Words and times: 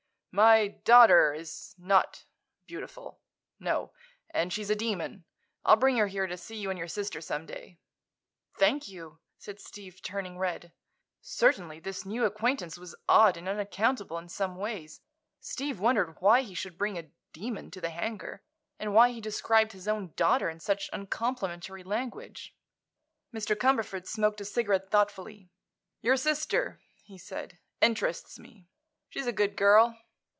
"My 0.33 0.69
daughter 0.69 1.33
is 1.33 1.75
not—beautiful. 1.77 3.19
No. 3.59 3.91
And 4.29 4.53
she's 4.53 4.69
a 4.69 4.77
demon. 4.77 5.25
I'll 5.65 5.75
bring 5.75 5.97
her 5.97 6.07
here 6.07 6.25
to 6.25 6.37
see 6.37 6.55
you 6.55 6.69
and 6.69 6.79
your 6.79 6.87
sister, 6.87 7.19
some 7.19 7.45
day." 7.45 7.79
"Thank 8.57 8.87
you," 8.87 9.19
said 9.37 9.59
Steve, 9.59 10.01
turning 10.01 10.37
red. 10.37 10.71
Certainly 11.21 11.81
this 11.81 12.05
new 12.05 12.23
acquaintance 12.23 12.77
was 12.77 12.95
odd 13.09 13.35
and 13.35 13.49
unaccountable 13.49 14.17
in 14.17 14.29
some 14.29 14.55
ways. 14.55 15.01
Steve 15.41 15.81
wondered 15.81 16.21
why 16.21 16.43
he 16.43 16.53
should 16.53 16.77
bring 16.77 16.97
a 16.97 17.11
"demon" 17.33 17.69
to 17.69 17.81
the 17.81 17.89
hangar, 17.89 18.41
and 18.79 18.93
why 18.93 19.11
he 19.11 19.19
described 19.19 19.73
his 19.73 19.85
own 19.85 20.13
daughter 20.15 20.49
in 20.49 20.61
such 20.61 20.89
uncomplimentary 20.93 21.83
language. 21.83 22.55
Mr. 23.35 23.53
Cumberford 23.53 24.07
smoked 24.07 24.39
a 24.39 24.45
cigarette 24.45 24.89
thoughtfully. 24.89 25.49
"Your 26.01 26.15
sister," 26.15 26.79
he 27.03 27.17
said, 27.17 27.57
"interests 27.81 28.39
me. 28.39 28.69
She's 29.09 29.27
a 29.27 29.33
good 29.33 29.57
girl. 29.57 29.97